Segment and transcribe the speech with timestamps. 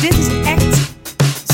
[0.00, 0.90] Dit is echt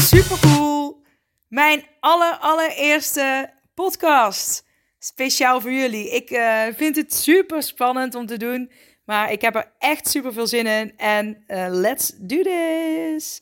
[0.09, 1.03] super cool.
[1.49, 4.67] Mijn aller, allereerste podcast.
[4.99, 6.11] Speciaal voor jullie.
[6.11, 8.71] Ik eh, vind het super spannend om te doen.
[9.05, 10.97] Maar ik heb er echt super veel zin in.
[10.97, 13.41] En eh, let's do this.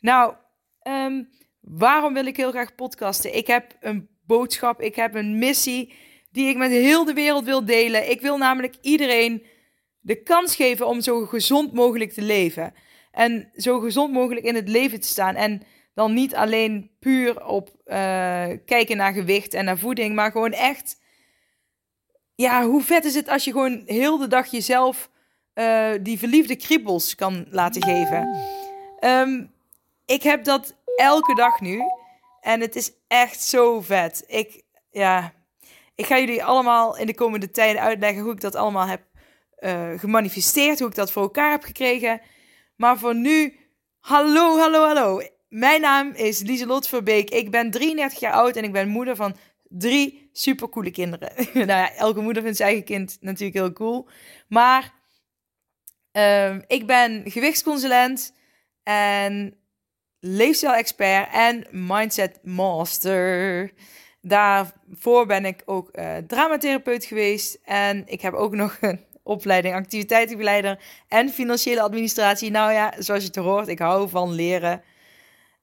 [0.00, 0.34] Nou,
[0.80, 1.22] ehm,
[1.60, 3.36] waarom wil ik heel graag podcasten?
[3.36, 4.80] Ik heb een boodschap.
[4.80, 5.94] Ik heb een missie
[6.32, 8.10] die ik met heel de wereld wil delen.
[8.10, 9.46] Ik wil namelijk iedereen
[10.00, 12.74] de kans geven om zo gezond mogelijk te leven.
[13.14, 15.34] En zo gezond mogelijk in het leven te staan.
[15.34, 15.62] En
[15.94, 17.94] dan niet alleen puur op uh,
[18.64, 21.02] kijken naar gewicht en naar voeding, maar gewoon echt.
[22.34, 25.10] Ja, hoe vet is het als je gewoon heel de dag jezelf
[25.54, 28.36] uh, die verliefde kriebels kan laten geven?
[29.00, 29.52] Um,
[30.06, 31.82] ik heb dat elke dag nu.
[32.40, 34.24] En het is echt zo vet.
[34.26, 35.32] Ik, ja,
[35.94, 39.02] ik ga jullie allemaal in de komende tijden uitleggen hoe ik dat allemaal heb
[39.58, 40.78] uh, gemanifesteerd.
[40.78, 42.20] Hoe ik dat voor elkaar heb gekregen.
[42.76, 43.56] Maar voor nu,
[44.00, 45.22] hallo, hallo, hallo.
[45.48, 47.30] Mijn naam is Lieselot Verbeek.
[47.30, 51.32] Ik ben 33 jaar oud en ik ben moeder van drie supercoole kinderen.
[51.52, 54.08] nou ja, elke moeder vindt zijn eigen kind natuurlijk heel cool.
[54.48, 54.92] Maar
[56.12, 58.34] uh, ik ben gewichtsconsulent
[58.82, 59.56] en
[60.20, 63.72] leefstijl-expert en mindset master.
[64.20, 70.78] Daarvoor ben ik ook uh, dramatherapeut geweest en ik heb ook nog een opleiding activiteitenbegeleider
[71.08, 72.50] en financiële administratie.
[72.50, 74.82] Nou ja, zoals je het hoort, ik hou van leren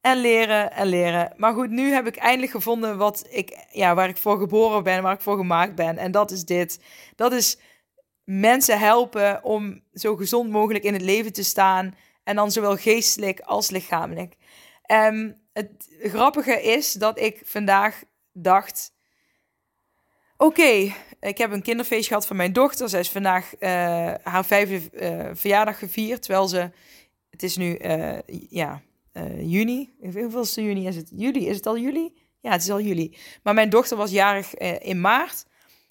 [0.02, 1.34] en leren en leren.
[1.38, 5.04] Maar goed, nu heb ik eindelijk gevonden wat ik, ja, waar ik voor geboren ben,
[5.04, 5.98] waar ik voor gemaakt ben.
[5.98, 6.80] En dat is dit.
[7.16, 7.58] Dat is
[8.24, 11.96] mensen helpen om zo gezond mogelijk in het leven te staan.
[12.24, 14.36] En dan zowel geestelijk als lichamelijk.
[14.92, 18.94] Um, het grappige is dat ik vandaag dacht.
[20.38, 22.90] Oké, ik heb een kinderfeestje gehad van mijn dochter.
[22.90, 23.70] Zij is vandaag uh,
[24.24, 26.22] haar vijfde uh, verjaardag gevierd.
[26.22, 26.70] Terwijl ze.
[27.30, 27.78] Het is nu.
[27.78, 28.18] Uh,
[28.50, 28.82] ja,
[29.40, 29.94] juni.
[30.02, 31.12] Hoeveelste juni is het?
[31.16, 31.48] Juli?
[31.48, 32.14] Is het al juli?
[32.40, 33.18] Ja, het is al juli.
[33.44, 35.46] Maar mijn dochter was jarig in maart.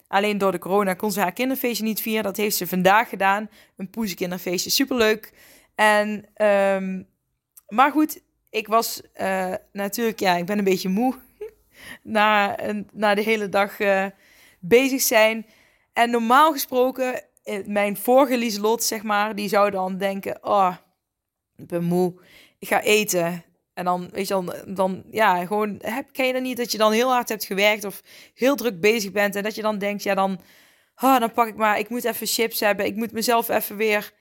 [0.07, 2.23] Alleen door de corona kon ze haar kinderfeestje niet vieren.
[2.23, 3.49] Dat heeft ze vandaag gedaan.
[3.77, 4.69] Een poezenkinderfeestje.
[4.69, 5.33] Superleuk.
[5.75, 7.07] En, um,
[7.67, 9.01] maar goed, ik was
[9.71, 11.15] natuurlijk, ja, ik ben een beetje moe.
[12.03, 12.55] na,
[12.91, 13.77] na de hele dag
[14.61, 15.45] bezig zijn.
[15.93, 17.23] En normaal gesproken,
[17.65, 20.75] mijn vorige Lieselot, zeg maar, die zou dan denken: Oh,
[21.55, 22.13] ik ben moe
[22.61, 23.43] ik ga eten.
[23.73, 26.77] En dan, weet je, dan, dan ja, gewoon, heb, ken je dan niet dat je
[26.77, 28.01] dan heel hard hebt gewerkt of
[28.33, 30.41] heel druk bezig bent en dat je dan denkt, ja, dan,
[30.95, 34.13] oh, dan pak ik maar, ik moet even chips hebben, ik moet mezelf even weer,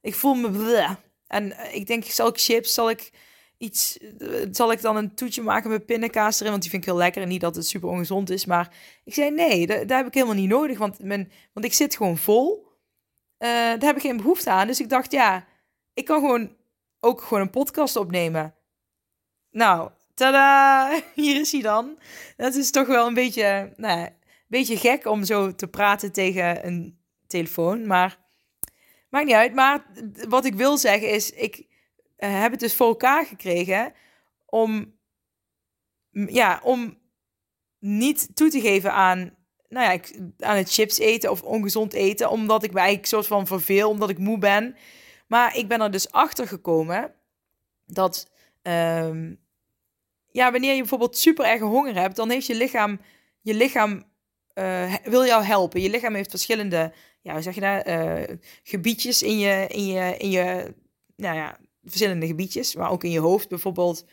[0.00, 0.96] ik voel me.
[1.26, 3.10] En eh, ik denk, zal ik chips, zal ik
[3.58, 6.88] iets, eh, zal ik dan een toetje maken met pindakaas erin, want die vind ik
[6.88, 8.74] heel lekker en niet dat het super ongezond is, maar
[9.04, 12.18] ik zei, nee, daar, heb ik helemaal niet nodig, want, mijn, want ik zit gewoon
[12.18, 12.64] vol.
[13.38, 15.46] Uh, daar heb ik geen behoefte aan, dus ik dacht, ja,
[15.94, 16.56] ik kan gewoon
[17.00, 18.54] ook gewoon een podcast opnemen.
[19.50, 20.90] Nou, tada!
[21.14, 21.98] Hier is hij dan.
[22.36, 24.08] Dat is toch wel een beetje, nou
[24.48, 27.86] beetje gek om zo te praten tegen een telefoon.
[27.86, 28.18] Maar
[29.10, 29.54] maakt niet uit.
[29.54, 29.86] Maar
[30.28, 31.66] wat ik wil zeggen is, ik
[32.18, 33.92] uh, heb het dus voor elkaar gekregen
[34.44, 34.98] om,
[36.10, 36.98] ja, om
[37.78, 39.36] niet toe te geven aan,
[39.68, 40.00] nou ja,
[40.38, 42.30] aan het chips eten of ongezond eten.
[42.30, 44.76] Omdat ik me eigenlijk soort van verveel, omdat ik moe ben.
[45.26, 47.14] Maar ik ben er dus achter gekomen
[47.86, 48.30] dat
[48.62, 49.44] um,
[50.30, 53.00] ja, wanneer je bijvoorbeeld super erg honger hebt, dan heeft je lichaam,
[53.40, 54.04] je lichaam
[54.54, 55.80] uh, wil jou helpen.
[55.80, 60.16] Je lichaam heeft verschillende, ja, hoe zeg je dat, uh, gebiedjes in je, in je,
[60.16, 60.74] in je,
[61.16, 64.04] nou ja, verschillende gebiedjes, maar ook in je hoofd bijvoorbeeld.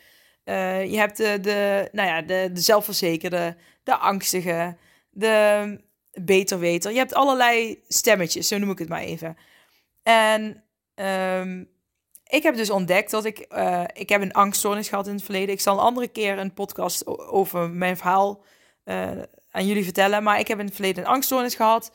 [0.44, 4.76] Uh, je hebt de, de, nou ja, de, de zelfverzekerde, de angstige,
[5.10, 5.80] de
[6.12, 6.92] beterweter.
[6.92, 9.36] Je hebt allerlei stemmetjes, zo noem ik het maar even.
[10.02, 10.64] En
[11.40, 11.68] um,
[12.24, 15.54] ik heb dus ontdekt dat ik, uh, ik heb een angststoornis gehad in het verleden.
[15.54, 18.44] Ik zal een andere keer een podcast over mijn verhaal
[18.84, 19.10] uh,
[19.50, 20.22] aan jullie vertellen.
[20.22, 21.92] Maar ik heb in het verleden een angststoornis gehad.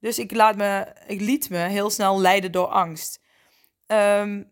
[0.00, 3.20] Dus ik, laat me, ik liet me heel snel leiden door angst.
[3.86, 4.51] Um,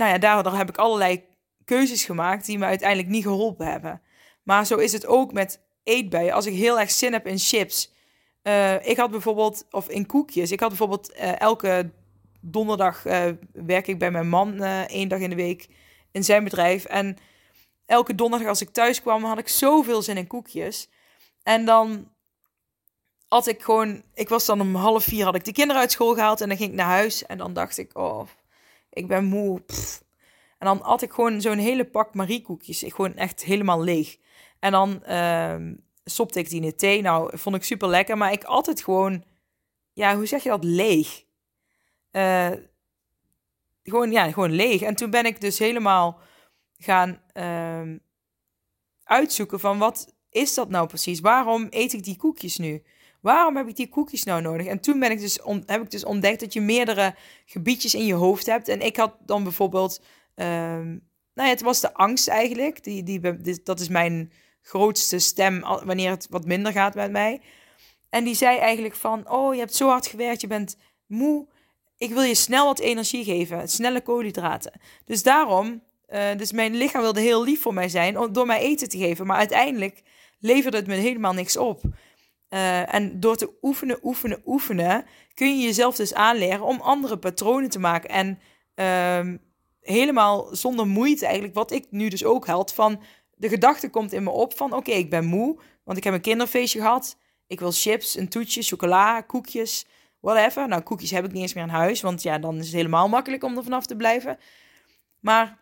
[0.00, 1.24] nou ja, daardoor heb ik allerlei
[1.64, 4.02] keuzes gemaakt die me uiteindelijk niet geholpen hebben.
[4.42, 6.32] Maar zo is het ook met eetbuien.
[6.32, 7.92] Als ik heel erg zin heb in chips.
[8.42, 10.52] Uh, ik had bijvoorbeeld, of in koekjes.
[10.52, 11.90] Ik had bijvoorbeeld elke
[12.40, 15.68] donderdag uh, werk ik bij mijn man één dag in de week
[16.12, 16.84] in zijn bedrijf.
[16.84, 17.16] En
[17.86, 20.88] elke donderdag als ik thuis kwam, had ik zoveel zin in koekjes.
[21.42, 22.08] En dan
[23.28, 26.14] had ik gewoon, ik was dan om half vier, had ik de kinderen uit school
[26.14, 27.26] gehaald en dan ging ik naar huis.
[27.26, 28.26] En dan dacht ik, oh,
[28.90, 29.62] ik ben moe.
[30.58, 34.16] En dan had ik gewoon zo'n hele pak Marie koekjes, ik gewoon echt helemaal leeg.
[34.58, 35.56] En dan uh,
[36.32, 37.02] ik die in de thee.
[37.02, 39.24] Nou, vond ik super lekker, maar ik altijd gewoon,
[39.92, 41.24] ja, hoe zeg je dat, leeg.
[42.12, 42.50] Uh,
[43.82, 44.82] gewoon, ja, gewoon leeg.
[44.82, 46.20] En toen ben ik dus helemaal
[46.78, 47.22] gaan.
[47.34, 47.96] Uh,
[49.10, 51.20] uitzoeken van wat is dat nou precies?
[51.20, 52.82] Waarom eet ik die koekjes nu?
[53.20, 54.66] Waarom heb ik die koekjes nou nodig?
[54.66, 57.14] En toen ben ik dus heb ik dus ontdekt dat je meerdere
[57.44, 58.68] gebiedjes in je hoofd hebt.
[58.68, 60.02] En ik had dan bijvoorbeeld,
[60.34, 62.84] um, nou ja, het was de angst eigenlijk.
[62.84, 63.20] Die, die,
[63.62, 64.32] dat is mijn
[64.62, 67.40] grootste stem wanneer het wat minder gaat met mij.
[68.08, 70.76] En die zei eigenlijk van, oh, je hebt zo hard gewerkt, je bent
[71.06, 71.48] moe.
[71.96, 74.80] Ik wil je snel wat energie geven, snelle koolhydraten.
[75.04, 78.88] Dus daarom, uh, dus mijn lichaam wilde heel lief voor mij zijn door mij eten
[78.88, 79.26] te geven.
[79.26, 80.02] Maar uiteindelijk
[80.38, 81.82] leverde het me helemaal niks op.
[82.50, 85.04] Uh, en door te oefenen, oefenen, oefenen,
[85.34, 88.10] kun je jezelf dus aanleren om andere patronen te maken.
[88.10, 88.38] En
[88.74, 89.34] uh,
[89.80, 93.02] helemaal zonder moeite eigenlijk, wat ik nu dus ook had, van
[93.34, 96.20] de gedachte komt in me op van oké, ik ben moe, want ik heb een
[96.20, 97.18] kinderfeestje gehad.
[97.46, 99.86] Ik wil chips, een toetje, chocola, koekjes,
[100.20, 100.68] whatever.
[100.68, 103.08] Nou, koekjes heb ik niet eens meer aan huis, want ja, dan is het helemaal
[103.08, 104.38] makkelijk om er vanaf te blijven.
[105.20, 105.58] Maar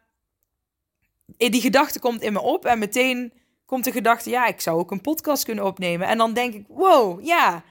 [1.36, 3.32] die gedachte komt in me op en meteen
[3.68, 6.06] komt de gedachte, ja, ik zou ook een podcast kunnen opnemen.
[6.06, 7.64] En dan denk ik, wow, ja,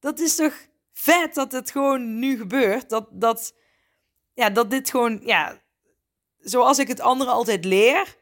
[0.00, 0.54] dat is toch
[0.92, 2.88] vet dat het gewoon nu gebeurt.
[2.88, 3.54] Dat, dat,
[4.34, 5.62] ja, dat dit gewoon, ja,
[6.38, 8.16] zoals ik het anderen altijd leer.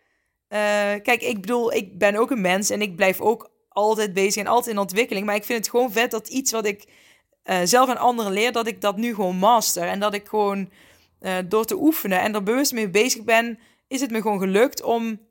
[0.48, 0.58] Uh,
[1.02, 4.48] kijk, ik bedoel, ik ben ook een mens en ik blijf ook altijd bezig en
[4.48, 5.26] altijd in ontwikkeling.
[5.26, 6.88] Maar ik vind het gewoon vet dat iets wat ik
[7.44, 9.88] uh, zelf aan anderen leer, dat ik dat nu gewoon master.
[9.88, 10.70] En dat ik gewoon
[11.20, 13.58] uh, door te oefenen en er bewust mee bezig ben,
[13.88, 15.30] is het me gewoon gelukt om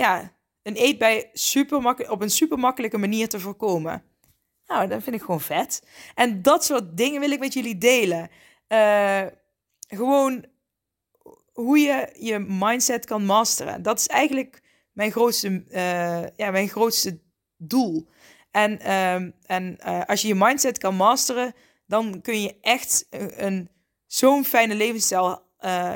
[0.00, 4.02] ja, een eetbij super op een super makkelijke manier te voorkomen.
[4.66, 5.86] Nou, dat vind ik gewoon vet.
[6.14, 8.30] En dat soort dingen wil ik met jullie delen.
[8.68, 9.26] Uh,
[9.88, 10.44] gewoon
[11.52, 13.82] hoe je je mindset kan masteren.
[13.82, 14.62] Dat is eigenlijk
[14.92, 17.20] mijn grootste, uh, ja, mijn grootste
[17.56, 18.08] doel.
[18.50, 19.14] En, uh,
[19.46, 21.54] en uh, als je je mindset kan masteren,
[21.86, 23.70] dan kun je echt een, een
[24.06, 25.48] zo'n fijne levensstijl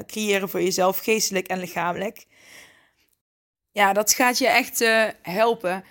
[0.06, 2.26] creëren voor jezelf, geestelijk en lichamelijk.
[3.74, 5.84] Ja, dat gaat je echt uh, helpen.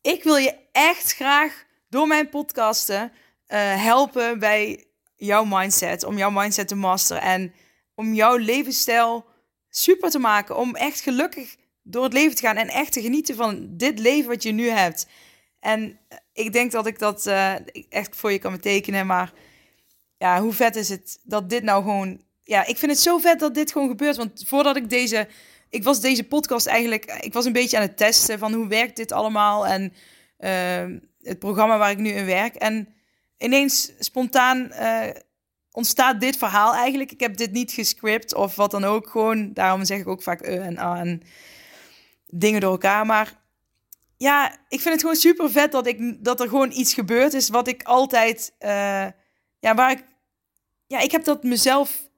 [0.00, 4.84] Ik wil je echt graag door mijn podcasten uh, helpen bij
[5.16, 6.04] jouw mindset.
[6.04, 7.22] Om jouw mindset te masteren.
[7.22, 7.54] En
[7.94, 9.24] om jouw levensstijl
[9.68, 10.56] super te maken.
[10.56, 12.56] Om echt gelukkig door het leven te gaan.
[12.56, 15.06] En echt te genieten van dit leven wat je nu hebt.
[15.60, 15.98] En
[16.32, 17.26] ik denk dat ik dat
[17.88, 19.06] echt voor je kan betekenen.
[19.06, 19.32] Maar
[20.18, 22.22] ja, hoe vet is het dat dit nou gewoon...
[22.42, 24.16] Ja, ik vind het zo vet dat dit gewoon gebeurt.
[24.16, 25.28] Want voordat ik deze
[25.70, 28.96] ik was deze podcast eigenlijk, ik was een beetje aan het testen van hoe werkt
[28.96, 29.92] dit allemaal en
[30.38, 32.54] uh, het programma waar ik nu in werk.
[32.54, 32.88] En
[33.38, 35.06] ineens spontaan uh,
[35.72, 37.12] ontstaat dit verhaal eigenlijk.
[37.12, 39.08] Ik heb dit niet gescript of wat dan ook.
[39.08, 41.22] Gewoon, daarom zeg ik ook vaak uh en a en
[42.26, 43.06] dingen door elkaar.
[43.06, 43.38] Maar
[44.16, 47.48] ja, ik vind het gewoon super vet dat, ik, dat er gewoon iets gebeurd is
[47.48, 49.06] wat ik altijd, uh,
[49.58, 50.04] ja, waar ik,
[50.86, 52.08] ja, ik heb dat mezelf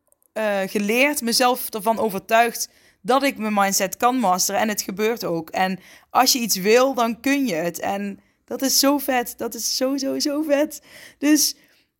[0.66, 2.68] geleerd, mezelf ervan overtuigd
[3.02, 4.60] dat ik mijn mindset kan masteren.
[4.60, 5.50] En het gebeurt ook.
[5.50, 5.78] En
[6.10, 7.78] als je iets wil, dan kun je het.
[7.78, 9.34] En dat is zo vet.
[9.36, 10.82] Dat is zo, zo, zo vet.
[11.18, 11.56] Dus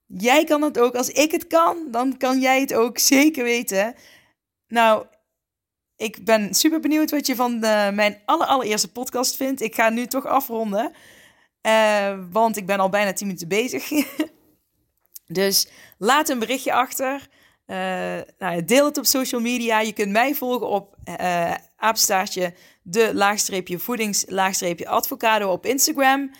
[0.06, 0.94] jij kan het ook.
[0.94, 3.94] Als ik het kan, dan kan jij het ook zeker weten.
[4.68, 5.06] Nou,
[5.96, 9.60] ik ben super benieuwd wat je van de, mijn allereerste podcast vindt.
[9.60, 10.92] Ik ga nu toch afronden.
[11.66, 13.90] Uh, want ik ben al bijna 10 minuten bezig.
[15.26, 15.68] dus
[15.98, 17.28] laat een berichtje achter.
[17.72, 17.78] Uh,
[18.38, 19.80] nou, deel het op social media.
[19.80, 26.30] Je kunt mij volgen op uh, apenstaartje de laagstreepje voedings laagstreepje advocado op Instagram.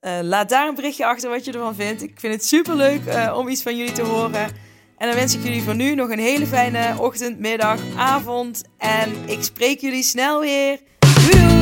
[0.00, 2.02] Uh, laat daar een berichtje achter wat je ervan vindt.
[2.02, 3.00] Ik vind het super leuk
[3.34, 4.68] om iets van jullie te horen.
[5.00, 8.62] En dan wens ik jullie voor nu nog een hele fijne ochtend, middag, avond.
[8.78, 10.80] En ik spreek jullie snel weer.
[11.30, 11.59] Doei!